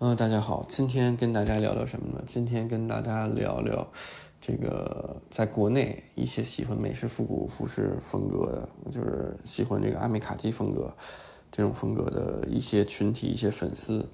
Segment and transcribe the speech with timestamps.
[0.00, 2.22] 嗯，大家好，今天跟大家聊聊什么呢？
[2.24, 3.84] 今天跟大家聊聊
[4.40, 10.94] 这个在国内一些喜欢美式复古服饰风格的，就是喜欢这个阿美卡基风格
[11.50, 14.08] 这种风格的一些群体、一些粉丝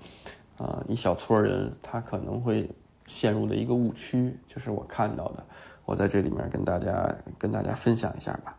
[0.57, 2.67] 啊，一小撮人，他可能会
[3.07, 5.45] 陷入的一个误区，就是我看到的，
[5.85, 8.57] 我在这里面跟大家跟大家分享一下吧，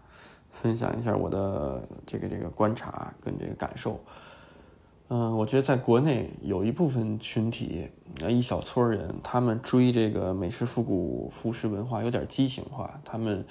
[0.52, 4.00] 分享一下我的这个这个观察跟这个感受。
[5.08, 7.88] 嗯，我觉得在国内有一部分群体，
[8.28, 13.46] 一小撮人，他们追这个美式复古服饰文化有点畸形化，他们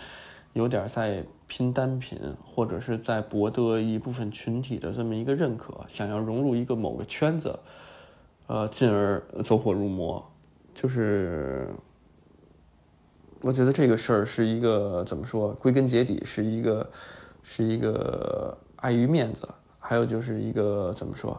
[0.52, 7.56] 有点在拼单品，或者是在博得一部分群体的这么一个认可，想要融入一个某个圈子，
[8.48, 10.28] 呃，进而走火入魔。
[10.74, 11.68] 就是
[13.42, 15.52] 我觉得这个事儿是一个怎么说？
[15.52, 16.90] 归根结底是一个
[17.44, 19.48] 是一个碍于面子。
[19.86, 21.38] 还有就是一个怎么说，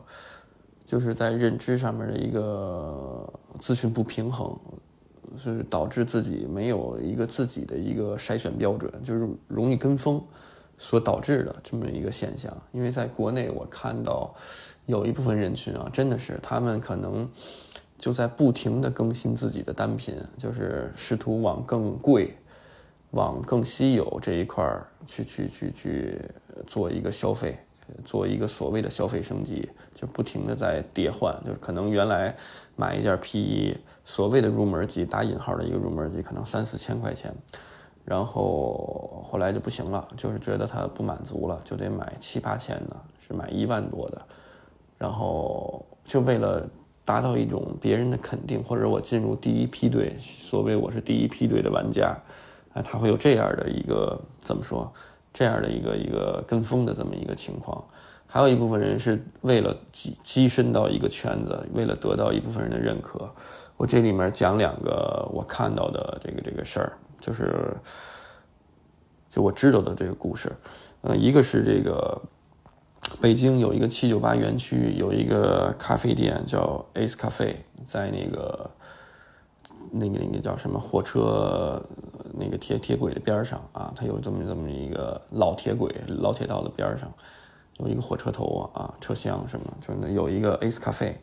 [0.86, 3.28] 就是在认知上面的一个
[3.60, 4.56] 资讯不平衡，
[5.36, 10.24] 是导致自己没有一个自己的一个筛选标准，就是容易跟风
[10.78, 12.56] 所导致的这么一个现象。
[12.72, 14.32] 因为在国内，我看到
[14.86, 17.28] 有一部分人群啊，真的是他们可能
[17.98, 22.38] 就在不停的更新自己的单品，就是试图往更贵、
[23.10, 24.64] 往更稀有这一块
[25.08, 26.22] 去去去去
[26.68, 27.58] 做一个消费。
[28.06, 32.34] 做一个所谓的消费升级，就不停的在迭换，就是可能原来
[32.76, 33.76] 买一件皮衣，
[34.06, 37.34] 所谓的入门级打引号的一个入门级，可能三四千块钱，
[38.06, 42.96] 然后后来就不行了，就是觉得它不满足了，就得买七八千的，
[43.28, 44.22] 是买一万多的，
[44.98, 46.66] 然后就为了
[47.04, 52.16] 达到一种别人的肯定，或者我进入第一梯队，所谓我是第一梯队的玩家，
[52.74, 54.92] 啊，他会有这样的一个怎么说？
[55.36, 57.84] 这样的一个一个跟风的这么一个情况，
[58.26, 63.30] 还有一部分人是为了跻跻身到一个圈子，为了得到一部分人的认可。
[63.76, 67.76] 我这里面讲两个我看到的这个这个事儿，就是
[69.30, 70.50] 就我知道的这个故事。
[71.02, 72.22] 嗯，一个是这个
[73.20, 77.56] 北京有一个七九八园区有一个咖啡店叫 Ace Cafe，
[77.86, 78.72] 在那个。
[79.92, 81.82] 那个那个叫什么火车，
[82.38, 87.12] 那个铁铁轨的边上啊，它有这么这么一个老铁轨、老铁道的边上，
[87.78, 91.14] 有一个火车头啊，车厢什么，就那有一个 Ace Cafe，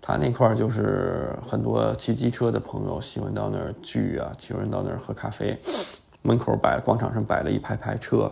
[0.00, 5.58] 它那块就是很多骑机车的朋友喜欢到那儿聚啊，喜欢到那儿喝咖啡，
[6.22, 8.30] 门口摆广场上摆了一排排车，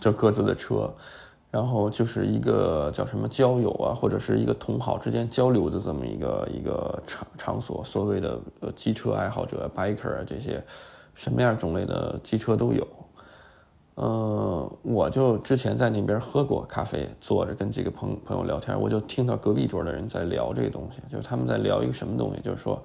[0.00, 0.92] 就各自的车。
[1.50, 10.64] 然后就是一个叫什么交友啊，或者是一个同好之间交流的这么一个一个场场所，所谓的呃机车爱好者 biker 这些，
[11.14, 12.86] 什么样种类的机车都有。
[13.96, 22.82] 嗯，我就之前在那边喝过咖啡，坐着跟几个朋朋友聊天，我就听到隔壁桌的人在聊这个东西，就是他们在聊一个什么东西，就是说，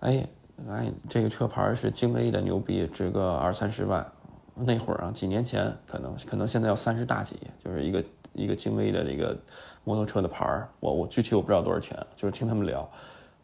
[0.00, 0.26] 哎
[0.68, 4.06] 哎，这个车牌是京 A 的牛逼，值个二三十万。
[4.54, 8.04] 那会儿啊，几年前可能可能现在要三十大几，就是一个
[8.34, 9.36] 一个京 A 的这个
[9.82, 10.46] 摩托车的牌，
[10.78, 12.88] 我我具体我不知道多少钱，就是听他们聊，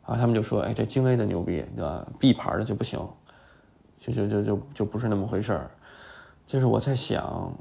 [0.03, 3.01] 啊，他们就说，哎，这京 A 的牛逼，对吧？B 牌的就不行，
[3.99, 5.71] 就就就就就不是那么回事儿。
[6.47, 7.53] 就是我在想，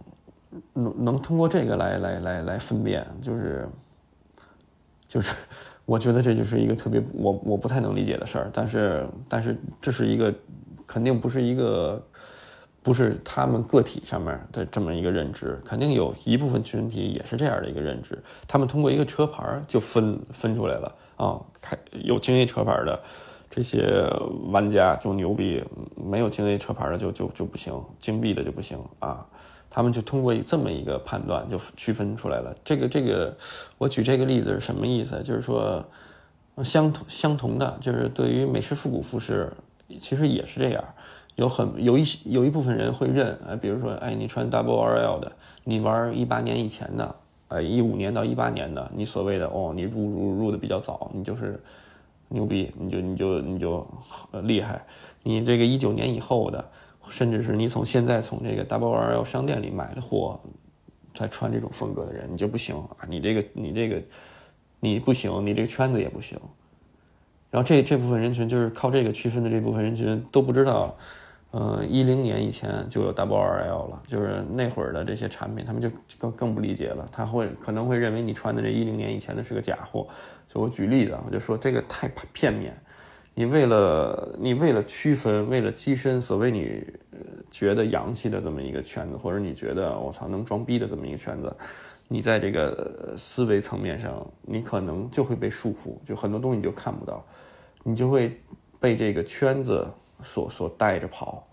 [0.74, 3.68] 能能通过这个来来来来分辨，就是
[5.08, 5.36] 就是
[5.86, 10.34] 我觉得这就是一个特别我我不太能理解的事儿，但是但是这是一个
[10.86, 12.02] 肯定不是一个。
[12.84, 18.18] 不是他们个体上面的这么一个认知，肯定有一部分群体也是这样的一个认知。
[18.48, 22.98] 他们通过一个车牌就分分出来了啊，开有京 A 车牌的
[23.58, 24.08] 这些
[24.52, 25.64] 玩家就牛逼，
[25.96, 29.26] 没有京 A 车牌的就就就不行，金币的就不行啊。
[29.68, 32.56] 他们就通过这么一个判断就区分出来了。
[32.64, 33.36] 这个这个，
[33.80, 35.24] 我举这个例子是什么意思？
[35.24, 35.84] 就是说，
[36.64, 39.52] 相同相同的，就是对于美式复古服饰，
[40.00, 40.84] 其实也是这样。
[41.34, 45.32] 有很有一有一部分人会认，哎，比如说，哎，你穿 Double RL 的，
[45.64, 47.16] 你玩一八年以前的，
[47.48, 51.60] 哎，一五年到一八年的，你所谓的哦，你入入入的比较早，你就是
[52.30, 53.88] 牛逼，你就你就你就
[54.44, 54.86] 厉害。
[55.24, 56.72] 你这个一九年以后的，
[57.10, 60.40] 甚至是你从现在从这个 WRL 商店里买的货，
[61.14, 63.06] 再穿这种风格的人，你就不行啊！
[63.08, 64.02] 你这个你这个
[64.80, 66.40] 你不行，你这个圈子也不行。
[67.50, 70.96] 然后这这部分人群就是靠这个区分的这部分人群都不知道。
[71.52, 77.08] 嗯，一零年以前就有 Double RL 了，就是那会儿的这些产品，他们就更更不理解了。
[77.12, 80.08] 他会可能会认为你穿的这一零年以前的是个假货。
[80.48, 82.76] 就我举例子，我就说这个太片面。
[83.34, 86.84] 你为了你为了区分，为了跻身所谓你
[87.52, 91.56] 觉得洋气的这么一个圈子，或者你觉得我操能装逼的这么一个圈子，
[92.08, 97.24] 你在这个思维层面上，你可能就会被束缚，就很多东西你就看不到，
[97.84, 98.36] 你就会
[98.80, 99.88] 被这个圈子
[100.22, 101.48] 所所带着跑。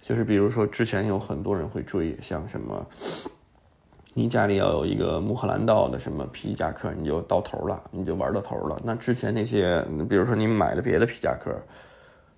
[0.00, 2.86] 就是比如说，之前有很多人会追，像什么，
[4.14, 8.80] 你家里要有一个穆赫兰道的什么皮夹克，你就到头了，你就玩到头了。
[8.82, 11.54] 那之前那些，比如说你买了别的皮夹克，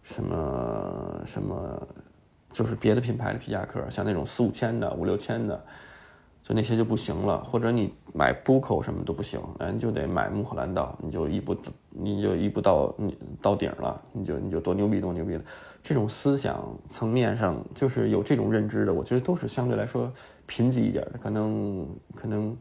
[0.03, 1.87] 什么什么，
[2.51, 5.65] 就是别的品牌的皮夹克，像那种四五千的、五六千的。
[6.45, 11.57] 就那些就不行了，或者你买 Buco 什么都不行，哎，你就得买穆赫兰道，你就一步，
[11.95, 15.43] 你就一步到你到顶了，你就你就多牛逼多牛逼了。
[15.83, 20.13] 这种思想层面上，就是有这种认知的，我觉得都是相对来说
[20.47, 22.57] 贫瘠一点的，可能可能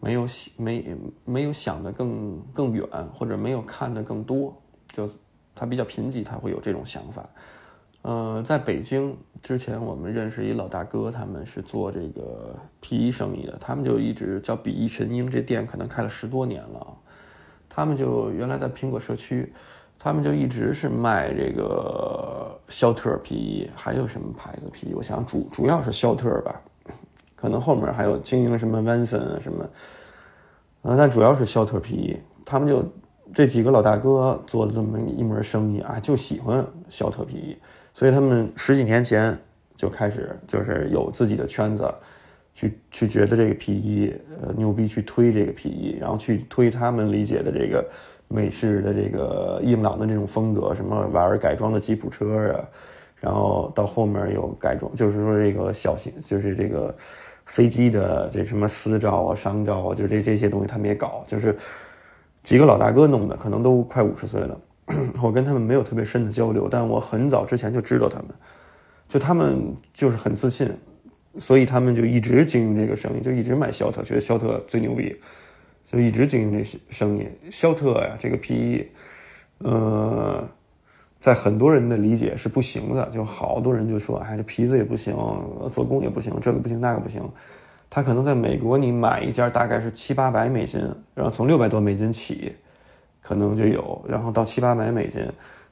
[0.00, 0.26] 没有
[0.56, 4.56] 没没有想的更更远，或者没有看的更多，
[4.92, 5.08] 就
[5.54, 7.28] 他比较贫瘠，他会有这种想法。
[8.02, 16.98] 呃，在北京之前，我们认识一老大哥，他们是做这个皮衣生意的，他们就一直叫比翼神鹰，这店可能开了十多年了。
[17.74, 19.50] 他们就原来在苹果社区，
[19.98, 24.94] 他们就一直是卖这个肖特皮衣，还有什么牌子皮衣？
[24.94, 26.60] 我想主主要是肖特吧，
[27.34, 29.66] 可能后面还有经营什么 Vanson 啊什么，
[30.82, 32.16] 呃，但主要是肖特皮衣。
[32.44, 32.84] 他们就
[33.32, 37.56] 这几个老大哥做了这么一门生意啊，就喜欢肖特皮衣。
[37.94, 39.38] 所以他们十几年前
[39.74, 41.90] 就开始，就是有自己的圈子，
[42.54, 47.84] 去去觉得这个皮衣呃牛逼，去推这个皮衣，然后去推他们理解的这个
[48.28, 52.64] 美式的这个硬朗的这种风格，什么玩改装的吉普车啊，
[53.20, 56.94] 然后到后面有改装，就是说这个小型，就是这个
[57.46, 61.56] 飞机的这什么私照啊、商照啊，就这这些东西他们也搞，就是
[62.42, 64.60] 几个老大哥弄的，可能都快五十岁了。
[65.22, 68.28] 我跟他们没有特别深的交流，但我很早之前就知道他们，
[69.08, 70.70] 就他们就是很自信，
[71.38, 75.16] 所以他们就一直经营这个生意，就一直买肖特，觉得肖特最牛逼，
[75.90, 77.26] 就一直经营这生意。
[77.50, 78.86] 肖特呀，这个皮衣，
[79.58, 80.46] 呃，
[81.18, 85.16] 在很多人的理解是不行的，就好多人就说，哎，这皮子也不行，
[85.70, 87.22] 做工也不行，这个不行，那个不行。
[87.88, 90.80] 他可能在美国，你买一件大概是七八百美金，
[91.14, 92.54] 然后从六百多美金起。
[93.24, 95.24] 可能就有，然后到七八百美金，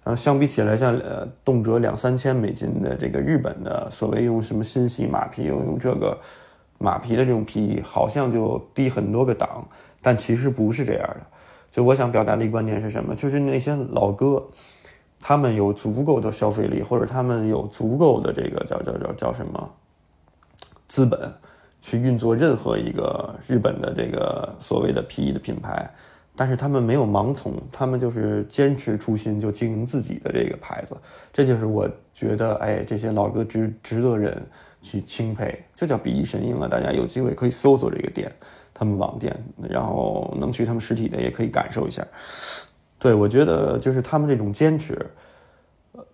[0.03, 6.19] 然后相比起来，像呃动辄两三千美金的这个日本的所谓用什么新洗马皮，用用这个
[6.79, 9.69] 马皮的这种皮衣，好像就低很多个档，
[10.01, 11.21] 但其实不是这样的。
[11.71, 13.15] 就我想表达的一个观点是什么？
[13.15, 14.43] 就是那些老哥，
[15.21, 19.71] 他们有足够的消费力，或者他们有足够的这个叫叫叫叫什么
[20.89, 21.31] 资本，
[21.83, 25.89] 去运作任何一个日本的这个所谓的皮衣的品牌。
[26.41, 30.97] 但是他们没有盲从，他们就是坚持初心，就经营自己的这个牌子。
[31.31, 34.43] 这就是我觉得，哎，这些老哥值值得人
[34.81, 35.63] 去钦佩。
[35.75, 36.67] 这叫比翼神鹰啊！
[36.67, 38.33] 大家有机会可以搜索这个店，
[38.73, 39.39] 他们网店，
[39.69, 42.03] 然后能去他们实体的也可以感受一下。
[42.99, 44.99] 对我觉得，就是他们这种坚持，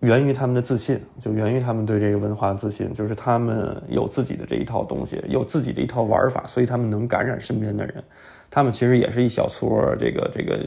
[0.01, 8.03] 源于他们的自信，就源于他们对这个文化自信，就是他们有自己的这一套东西，有自己的一套玩法，所以他们能感染身边的人。
[8.49, 10.57] 他们其实也是一小撮这个这个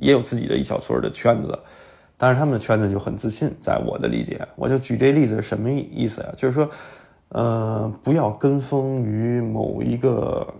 [0.00, 1.58] 也有自己的一小撮的圈子，
[2.18, 3.50] 但是他们的圈子就很自信。
[3.60, 6.32] 在我的理解，我就举这例子什么意思呀？
[6.36, 6.68] 就是说，
[7.28, 10.54] 呃，不要跟风于某一个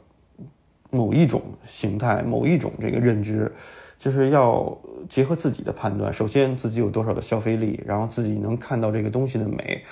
[0.91, 3.53] 某一种形态、某一种这个认知，
[3.99, 4.79] 就是要
[5.09, 6.13] 结合自己的判断。
[6.13, 9.83] 首先，自己有多少的消费力，然后自己能看到这个东西的美。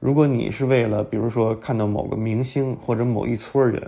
[0.00, 3.80] 如果你是为了，比如说看到某个明星或者某一撮人。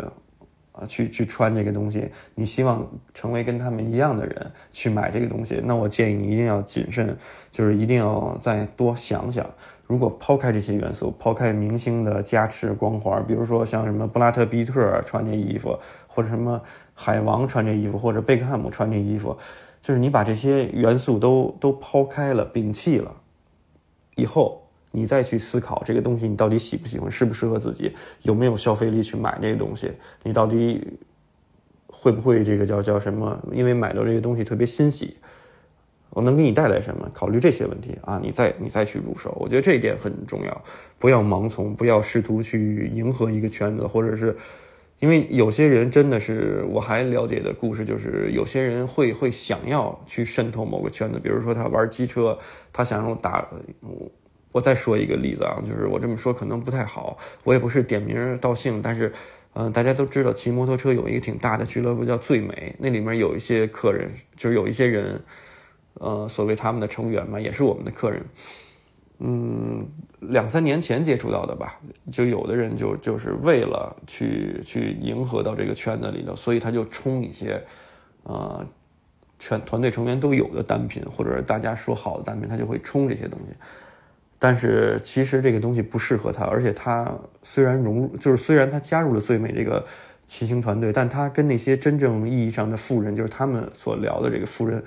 [0.79, 7.17] 啊，去去穿这个东西，你希望成为跟他们一样的人去买这个东西，那我建议你一定要谨慎，
[7.51, 9.47] 就是一定要再多想想。
[9.87, 16.61] 如果抛开这些元素，抛开明星的加持光环，比如说像什么布拉特·比特穿这衣服，或者什么
[16.93, 19.37] 海王穿这衣服，或者贝克汉姆穿这衣服，
[19.81, 23.15] 就是你把这些元素都都抛开了、摒弃了
[24.17, 24.66] 以后。
[24.97, 29.93] 你再去思考这个东西，你到底喜不喜欢，适不适合自己，有没有消费力去买这个东西？
[30.23, 30.83] 你到底
[31.87, 33.39] 会不会这个叫叫什么？
[33.53, 35.19] 因为买到这些东西特别欣喜，
[36.09, 37.11] 我能给你带来什么？
[37.13, 40.65] 考虑这些问题啊，你再你再去入手，我觉得这一点很重要。
[40.99, 44.35] 不要盲从，不要试图去迎合一个圈子，或者是
[44.99, 52.39] 因为有些人真的是我还了解的故事，就是有些人会会想要去渗透某个圈子，比如说他玩机车，
[52.73, 53.47] 他想要打。
[54.57, 59.13] 我再说一个例子啊，就是我这么说可能不太好，我也不是点名道姓，但是，
[59.53, 65.21] 嗯，大家都知道骑摩托车有一个挺大的俱乐部叫最美，那里面有一些客人，就是有一些人，
[66.01, 68.25] 呃，所谓他们的成员嘛，也是我们的客人，
[69.19, 69.87] 嗯，
[70.21, 71.79] 两三年前接触到的吧，
[72.11, 77.63] 就有的人就就是为了去去迎合到这个圈子里头，所以他就冲一些，
[78.23, 78.67] 呃，
[79.39, 83.55] 全团队成员都有的单品，或者大家说好的单品，他就会冲这些东西。
[84.39, 87.13] 但是其实这个东西不适合他，而且他
[87.43, 89.85] 虽然融入，就是虽然他加入了最美这个
[90.27, 94.83] 骑行团队，但他跟那些真正意义上的富人，就是他们所聊的这个富人。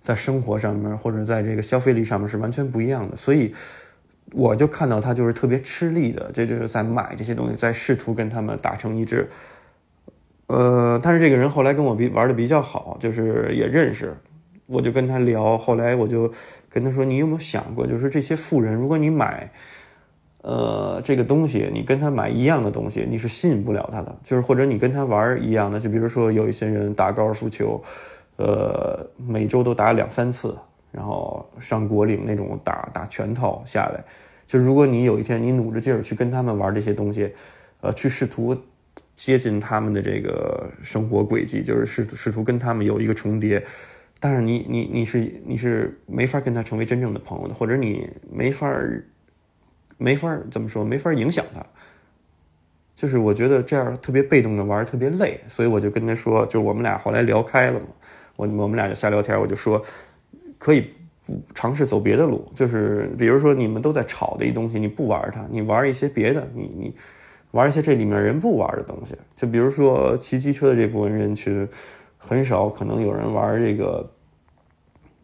[0.00, 3.52] 在生活上面或者在这个消费力上面是完全不一样的，所以
[4.32, 9.28] 我就看到他就是特别吃力的，这就是在买这些东西，在试图跟他们达成一致。
[10.46, 14.16] 呃，但是这个人后来跟我比玩的比较好，就是也认识，
[14.66, 15.58] 我就跟他聊。
[15.58, 16.32] 后来我就
[16.68, 19.50] 跟他说：“你有没有想过，就是这些富人，如果你买
[20.42, 24.18] 呃这个东西，你跟他买一样的东西，你是吸引不了他的。
[24.22, 27.82] 就是或者你跟他玩一样的，就比如说有一些人打高尔夫球。”
[28.38, 30.56] 呃，每周都打两三次，
[30.92, 34.00] 然后上国岭那种打打全套下来，
[34.46, 37.34] 就如果你有一天你努着劲儿去跟他们玩这些东西，
[37.80, 38.56] 呃，去试图
[39.16, 43.60] 接近他们的这个生活轨迹，就是试试图跟他们有一个重叠，
[44.20, 48.68] 但是你你你是你是没法跟他成为真正的朋友的，或者你没法
[49.96, 51.64] 没法怎么说，没法影响他，
[52.94, 57.86] 就是我觉得这样特别被动的玩特别累，所以我就跟他说，就我们俩后来聊开了嘛。
[58.36, 59.82] 我我们俩就瞎聊天，我就说，
[60.58, 60.90] 可以
[61.54, 66.94] 尝试走别的路，就是比如说你们都在炒的一东西，你不玩它，你玩一些别的，你你
[67.50, 71.68] 玩一些这里面人不玩的东西，就比如说骑机车的这部分人群，
[72.18, 74.10] 很少可能有人玩这个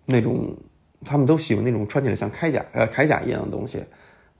[0.07, 0.57] 那种，
[1.05, 3.85] 他们都喜欢那种穿起来像铠甲呃铠甲一样的东西，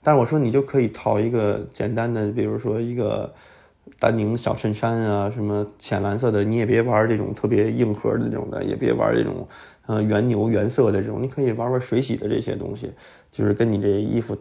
[0.01, 3.33] 但是我说你就可以套一个简单的，比如说一个。
[3.99, 9.47] 丹宁小衬衫啊，什么浅蓝色的，你也别玩这种特别硬核的这种的，也别玩这种，
[9.85, 12.91] 呃，原牛原色的这种，你可以玩玩水洗的这些东西，
[13.31, 14.35] 就是跟你这衣服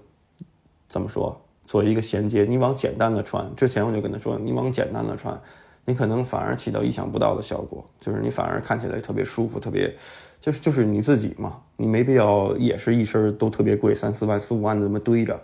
[0.88, 2.44] 怎么说做一个衔接。
[2.44, 5.38] 你往简单了穿，之前我就跟他说，你往简单了穿，
[5.84, 9.94] 你可能反而起到意想不到的效果，就是你反而看起来特别舒服，特别
[10.40, 15.38] 就是就是你自己嘛，你没必要也是一身都特别贵，三四万四五万的这么堆着。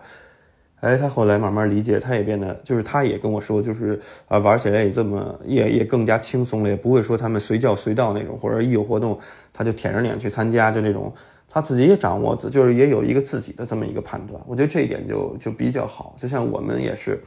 [0.81, 9.19] 哎，他后来慢慢理解，他也变得，就是他也跟我说，就是啊，玩起来也这么，也也更加轻松了，也不会说他们随叫随到那种，或者一有活动
[9.53, 11.13] 他就舔着脸去参加，就那种，
[11.51, 14.41] 他自己也掌握，就是也有一个自己的这么一个判断。
[14.47, 16.17] 我觉得这一点就就比较好。
[16.19, 17.21] 就像我们也是，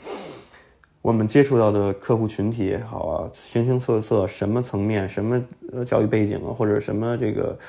[1.03, 5.39] 我们接触到的客户群体也好啊，形形色色，什么层面，什么
[5.73, 7.59] 呃教育背景啊，或者什么这个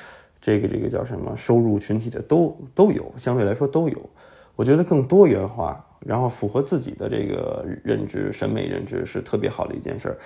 [0.40, 4.10] 这个这个叫什么收入群体的都都有，相对来说都有。
[4.54, 10.18] 我觉得更多元化，然后符合自己的这个认知、审美认知是特别好的一件事儿。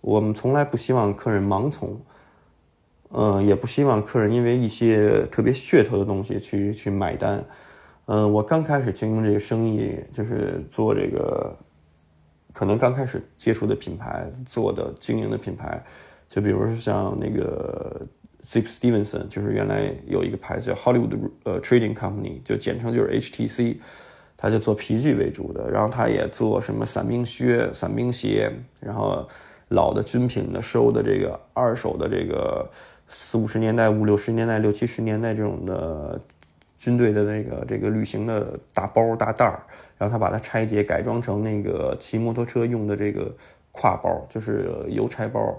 [0.00, 2.00] 我们从来不希望客人盲从，
[3.10, 7.44] 嗯，也不希望客人因为一些特别噱头的东西去去买单。
[8.06, 11.54] 嗯，我刚开始经营这个生意，就是做这个，
[12.54, 15.84] 可能刚开始接触的品牌做的经营的品牌，
[16.26, 18.00] 就比如说像那个。
[18.46, 23.78] Zip Stevenson 就是原来有一个牌子叫 Hollywood 呃 Trading Company，就简称就是 HTC，
[24.36, 29.26] 他就做皮具为主的，然后他也做什么伞兵靴、伞兵鞋，然后
[29.68, 32.68] 老的军品的收的这个二手的这个
[33.08, 36.20] 四五十年代、五六十年代、六七十年代这种的
[36.78, 39.62] 军队的那个这个旅行的大包大袋儿，
[40.04, 43.34] 然后他把它拆解改装成那个骑摩托车用的这个
[43.72, 45.58] 挎包，就是邮差包。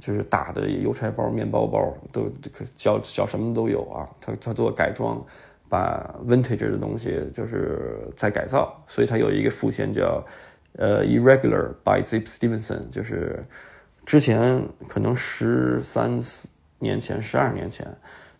[0.00, 2.26] 就是大的邮差包、面包包都
[2.74, 4.08] 小小什么都有啊。
[4.22, 5.22] 他他做改装，
[5.68, 10.24] 把 vintage 的东西就是在改造，所以他有一个副线叫
[10.78, 13.44] 呃 irregular by Zip Stevenson，就是
[14.06, 16.18] 之前可能十三
[16.78, 17.86] 年前、十二年前，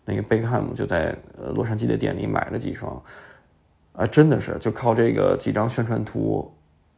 [0.05, 1.15] 那个贝克汉姆就在
[1.53, 2.99] 洛杉矶的店里买了几双，
[3.93, 6.53] 啊，真的是就靠这个几张宣传图。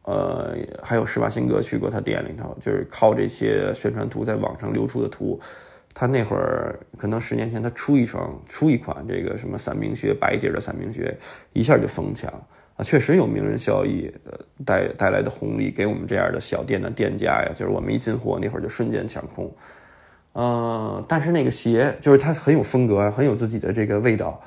[0.08, 5.40] 呃，还有施瓦辛格去过他店里头，就是靠这些宣传图在网上流出的图，
[5.96, 11.18] 他那会儿可能十年前他出一双出一款这个什么伞兵靴白底的伞兵靴，
[11.54, 12.32] 一下就疯抢
[12.78, 19.52] 啊，确实有名人效益呃带带来的红利，给我们这样的小店的店家呀，就是我们一进货那会儿就瞬间抢空，
[20.34, 24.40] 嗯，但是那个鞋就是它很有风格，很有自己的这个味道，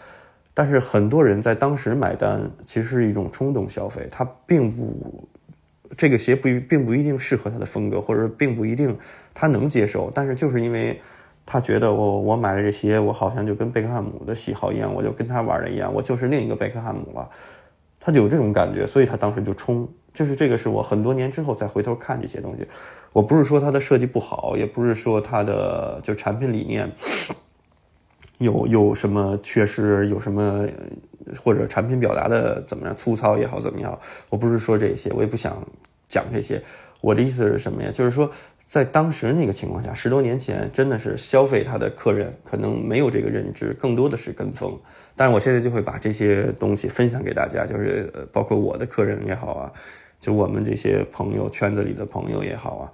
[0.59, 5.29] 但是很多人在当时买单其实是一种冲动消费，他并不。
[5.97, 8.99] 这个鞋不并不一定适合他的风格，或者并不一定
[9.33, 10.11] 他能接受。
[10.13, 11.01] 但是就是因为
[11.47, 17.31] 他觉得我我买了这鞋，我好像就跟贝克汉姆的喜好一样，我就跟他玩的一样，我就是另一个贝克汉姆了。
[18.01, 19.89] 他就有这种感觉，所以他当时就冲。
[20.13, 22.67] 就是这个是我很多年之后再回头看这些东西。
[23.13, 26.91] 我不是说它的设计不好，也不是说它的就产品理念
[28.39, 30.67] 有有什么缺失，有什么
[31.43, 33.99] 或者产品表达的怎么样粗糙也好怎么样，
[34.31, 35.57] 我不是说这些，我也不想
[36.09, 36.63] 讲这些。
[37.01, 37.91] 我的意思是什么呀？
[37.93, 38.31] 就是说，
[38.65, 44.77] 在当时那个情况下，十多年前真的是消费他的客人可能没有这个认知，更多的是跟风。
[45.17, 49.73] 但是我现在就会把这些东西分享给大家，就是包括我的客人也好啊，
[50.21, 52.93] 就我们这些朋友圈子里的朋友也好啊，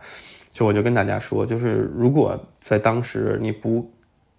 [0.53, 3.91] 就我就跟大家说，就是如果在当时你不。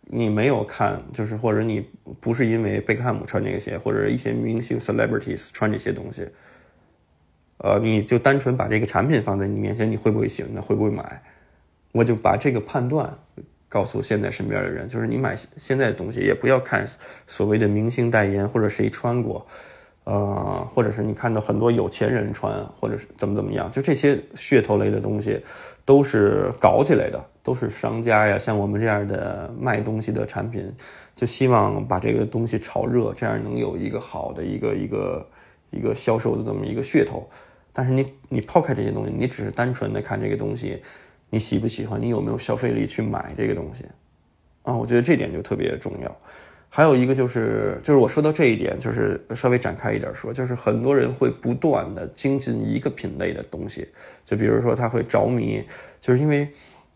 [0.08, 6.28] 你没有看，就是或者你不是因为贝克汉姆穿这个鞋，或者一些明星 celebrities 穿这些东西，
[7.58, 10.62] 呃，你就单纯把这个产品放在你面前，你会不会喜欢？
[10.62, 11.24] 会不会买？
[11.92, 13.12] 我就把这个判断
[13.68, 16.88] 告诉现在身边的人，就是你买现在的东西，也不要看
[17.26, 19.46] 所谓的明星代言或者谁穿过。
[20.06, 25.42] 呃，或者是你看到很多有钱人穿，或者是怎么怎么样，就这些噱头类的东西，
[25.84, 30.72] 都是搞起来的，都是商家呀，像我们这样的卖东西的产品，
[31.16, 35.28] 就希望把这个东西炒热，这样能有一个好的一个一个
[35.72, 37.28] 一个销售的这么一个噱头。
[37.74, 40.82] 但是你你抛开这些东西，你只是单纯的看这个东西，
[41.32, 43.86] 你喜不喜欢，你有没有消费力去买这个东西，
[44.62, 46.16] 啊，我觉得这点就特别重要。
[46.76, 53.88] 还有一个就是，就是我说到这一点，就是稍微展开一点说，就是很多人会不断的精进一个品类的东西，
[54.26, 55.64] 就比如说他会着迷，
[56.02, 56.46] 就是因为，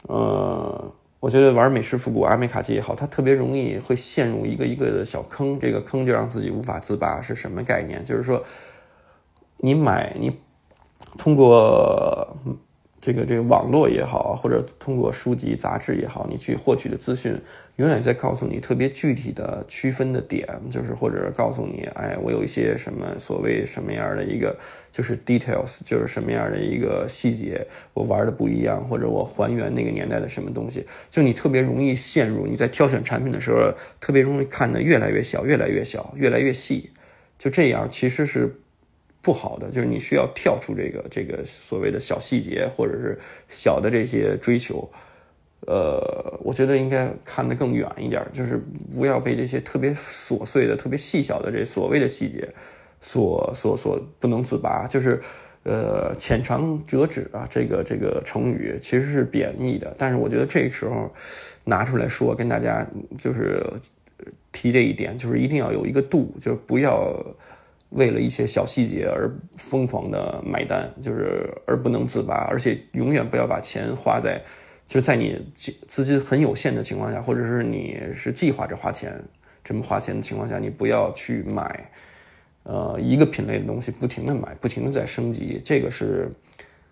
[0.09, 7.21] 呃，我觉得玩美式复古阿美卡基也好，他特别容易会陷入一个一个的小坑，这个坑就让自己无法自拔。
[7.21, 8.03] 是什么概念？
[8.03, 8.43] 就是说，
[9.59, 10.37] 你买你
[11.17, 12.35] 通过。
[13.01, 17.33] 这个这个网络也好，或者通过书籍杂志也好，你去获取的资讯，
[17.77, 24.53] 永远在告诉你特别具体的区分的点，就是或者告诉你，哎，我有一些什么所谓什么样的一个，
[24.91, 36.89] 就是 details，就是什么样的一个细节，我玩的不一样，或者我还原那个年代的什么东西，就你特别容易陷入你在挑选产品的时候，特别容易看的越来越小，越来越小，越来越细，
[37.37, 38.59] 就这样其实是。
[39.21, 44.89] 不好的就是你需要跳出这个这个所谓的小细节或者是小的这些追求，
[45.67, 48.57] 呃，我觉得应该看得更远一点，就是
[48.95, 52.47] 不要被这些特别琐碎的、特别细小的这所谓的细节
[53.01, 54.87] 所所所不能自拔。
[54.87, 55.19] 就是
[55.63, 61.13] 呃，浅尝辄止啊，这个这个成语其实是贬义的，但是我觉得这时候
[61.65, 63.61] 拿出来说，跟大家就是
[64.53, 67.13] 提这一点，就是一定要有一个度，就是不要。
[67.89, 74.39] 为了一些小细节而疯狂的买单，就是而不能自拔，而且永远不要把钱花在，
[74.85, 75.41] 就是在你
[75.87, 79.19] 资金很有限的情况下，或者是你是计划着花钱
[79.63, 81.89] 这么花钱的情况下，你不要去买，
[82.61, 85.59] 呃，一个品类的东西不停的买，不停的在升级。
[85.65, 86.29] 这个是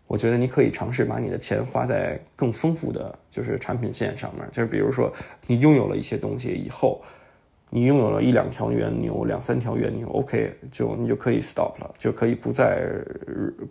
[0.08, 5.14] 我觉得你可以尝试把你的钱花在更丰富的就是产品线上面，就是比如说
[5.46, 7.04] 你拥有了一些东西以后。
[7.70, 12.82] 你拥有了一两条原牛，两三条原牛，OK，就你就可以 stop 了，就可以不再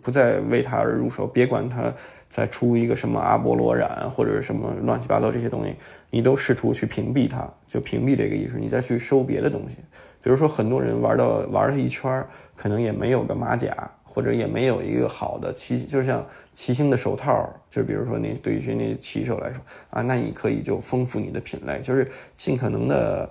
[0.03, 1.25] 不再为它而入手。
[1.25, 1.91] 别管它
[2.29, 5.75] 再出一个什么阿波罗染或者什么乱七八糟这些东西，
[6.11, 9.77] 你都试图去屏蔽它，就屏蔽这个意识，你再去收别的东西。
[10.21, 12.23] 比如说，很多人玩到玩了一圈，
[12.55, 17.49] 可能也没有个马甲，或者也没有一个好的骑，就像骑行的手套。
[17.67, 23.27] 就比如说，那对于那骑手来说啊，那你可以就丰富你的品类，就是尽可能的。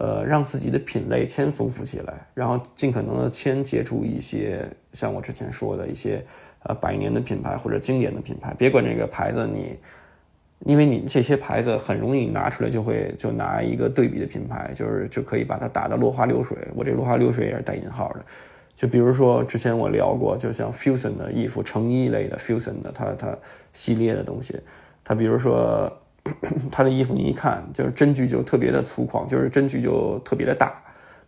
[0.00, 6.24] 呃，让自己的品类先丰富起来，然后尽可能的先接触一些像我之前说的一些
[6.62, 8.54] 呃百年的品牌或者经典的品牌。
[8.56, 9.78] 别管这个牌子，你
[10.60, 16.56] 因为你这些牌子很容易拿出来就会就拿一个对比的品牌，就是就可以把它打得落花流水。
[16.74, 18.24] 我这落花流水也是带引号的。
[18.74, 23.36] 就比如说之前我聊过，就像 Fusion 的衣服，成衣类的 Fusion 的它它
[23.74, 24.58] 系列的东西，
[25.04, 25.94] 它比如说。
[26.70, 30.80] 他的衣服你一看就是针距就特别的粗犷，就是针距就特别的大，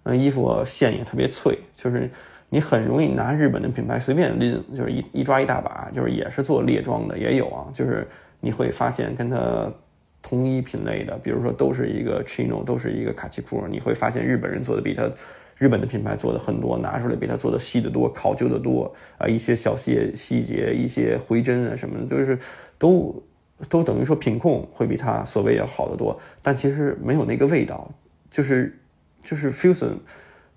[0.02, 2.10] 那衣服线也特别脆，就是
[2.50, 8.06] 你很容易拿日本的品牌随便拎，就是一一抓一大把，就是也是做列装的也有啊，就是
[8.40, 9.72] 你会发现跟它
[10.20, 15.10] 同一品类的，比如说都是一个 chino，都是一个卡其裤，你会发现日本人做的比他
[15.56, 22.38] 日本的品牌做的很多，拿出来比他做的细的多，考究的多啊，一些小细细节，一些回针啊什么的，就是
[22.78, 23.22] 都。
[23.68, 27.90] 都等于说品控会比它所谓要好得多，但其实没有那个味道。
[28.30, 28.74] 就是
[29.22, 29.92] 就是 Fusion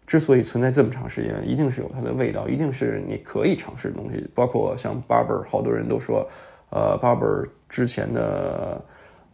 [0.08, 4.26] 之所以存在这么长时间，一定是有它的味道，一定是你可以尝试的东西。
[4.34, 6.26] 包括像 Barber，好多人都说，
[6.70, 8.82] 呃，Barber 之前的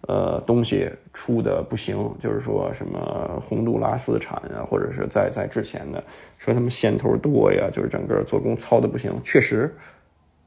[0.08, 6.04] 呃东西出的不行，就是说什么洪都拉斯产啊，或者是在在之前的
[6.40, 9.14] 说他们线头多呀，就是整个做工糙的不行。
[9.24, 9.72] 确实，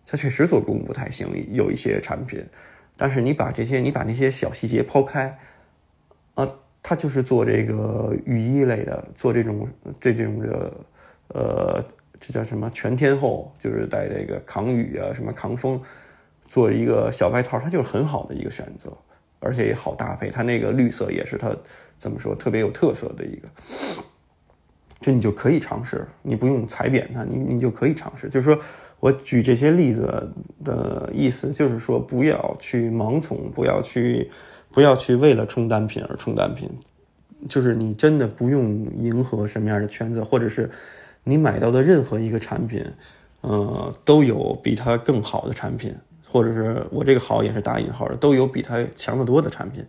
[0.05, 2.45] 它确实做工不太行，有一些产品。
[2.97, 5.37] 但是你把这些，你把那些小细节抛开，
[6.35, 6.49] 啊，
[6.83, 9.69] 他就是做这个雨衣类的，做这种
[10.01, 10.73] 这这种的，
[11.29, 11.85] 呃，
[12.21, 15.81] 这叫什么全天候，就是带这个抗雨啊，什么抗风，
[16.47, 18.97] 做一个小外套，它就是很好的一个选择，
[19.41, 20.31] 而且也好搭配。
[20.31, 21.55] 它那个绿色也是它
[21.99, 23.49] 怎么说特别有特色的一个，
[25.01, 28.29] 这你就可以尝试，你不用踩扁它，你你就可以尝试。
[28.29, 28.63] 就是说
[29.05, 30.33] 我举这些例子
[30.65, 34.31] 的意思，就是说不要去盲从，不要去。
[34.75, 36.69] 不要去为了冲单品而冲单品，
[37.49, 40.69] 就是你真的不用迎合什么样的圈子，或者是
[41.23, 42.85] 你买到的任何一个产品，
[43.43, 45.95] 呃，都有比它更好的产品，
[46.27, 49.85] 或者是我这个好也是打引号的，都有比它强得多的产品。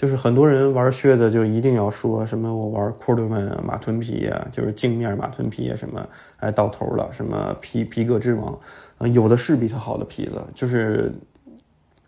[0.00, 6.08] 就是很多人玩靴子就一定要说什么我玩 c o r d o n，马臀皮啊，就是镜面马臀皮啊，什么
[6.38, 8.58] 哎到头了，什么皮皮革之王，
[8.96, 11.12] 啊，有的是比它好的皮子，就是。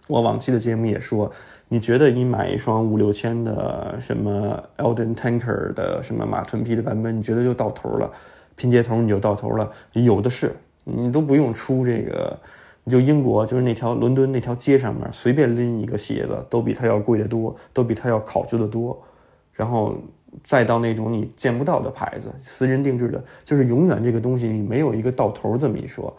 [0.08, 1.30] 我往期的节目也说，
[1.68, 8.10] 你觉得你买一双五六千的什么 Elden Tanker 的什么马臀皮的版本，你觉得就到头了，
[8.56, 12.36] 拼接头你就到头了，有的是，你都不用出这个，
[12.84, 19.00] 你就英国就是那条伦敦那条街上面随便拎一个鞋子，都比它要贵得多，都比它要考究的多，
[19.52, 19.96] 然后
[20.42, 26.14] 再到那种你见不到的牌子，私人定制的，就是永远这个东西你没有一个到头这么一说。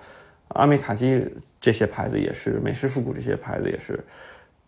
[0.49, 1.26] 阿美卡基
[1.60, 3.99] 这些牌子也是，美式复古这些牌子也是，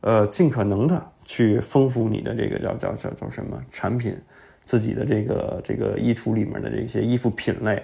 [0.02, 4.18] 呃，尽可能的去丰富你的这个叫叫叫叫什么产品，
[4.66, 7.84] 自己的这个这个衣橱里面的这些衣服品类，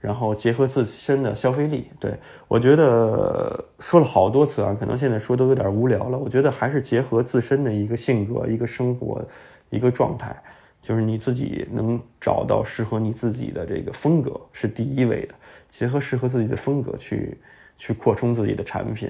[0.00, 1.90] 然后结合自身的消费力。
[2.00, 6.18] 对我觉得说了好多次啊，可能现在说都有点无聊了。
[6.18, 9.22] 我觉得还是结合自身的一个性格、一个生活、
[9.68, 10.34] 一个状态，
[10.80, 15.34] 就是你自己能找到适合你自己的这个风格是第一位的。
[15.68, 17.38] 结合适合自己的风格去
[17.76, 19.08] 去扩充自己的产品，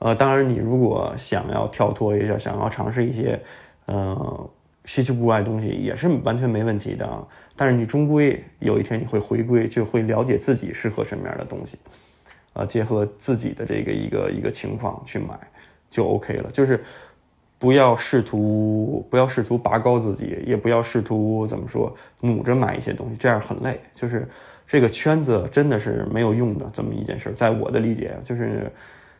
[0.00, 3.40] 呃，当然你如果想要跳脱一下，想要尝试一些，
[3.86, 4.50] 呃，
[4.84, 7.28] 稀奇古怪的东西也是完全没问题的。
[7.56, 11.78] 但是你终归有一天你会回归，就会了解自己适合什么样的东西，
[12.52, 15.38] 啊，结合自己的这个一个一个情况去买
[15.90, 16.50] 就 OK 了。
[16.50, 16.82] 就是
[17.58, 23.80] 不要试图不要试图拔高自己，也不要试图怎么说努着买一些东西，这样很累。
[23.94, 24.28] 就是。
[24.66, 28.72] 这个圈子真的是没有用的这么一件事，在我的理解，就是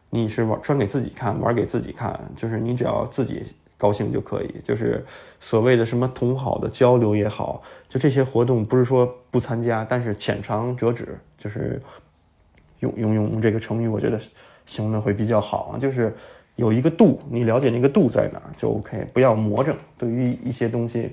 [0.09, 3.45] 你是玩穿给自己看，玩给自己看，就是你只要自己
[3.85, 4.55] 高兴就可以。
[4.65, 5.05] 就是
[5.39, 11.81] 所谓的什么同好的交流也好，就这些活动不是说不参加，但是浅尝辄止，就是
[12.81, 14.19] 用用用这个成语，我觉得
[14.65, 16.15] 形容的会比较好啊，就是
[16.57, 19.77] 有一个度，你了解那个度在哪就 OK，不要魔怔。
[19.99, 21.13] 对于一些东西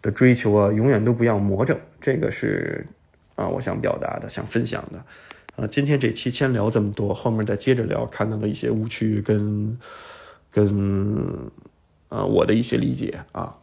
[0.00, 2.84] 的追求啊，永远都不要魔怔，这个是。
[3.38, 4.98] 啊，我想表达的，想分享的，
[5.54, 9.78] 呃，今天这期先聊这么多，后面再接着聊看到的一些误区跟
[10.50, 10.66] 跟，
[12.08, 13.56] 呃，我的一些理解啊。